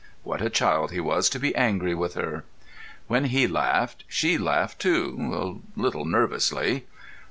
[0.23, 2.43] What a child he was to be angry with her.
[3.05, 6.87] When he laughed, she laughed too—a little nervously.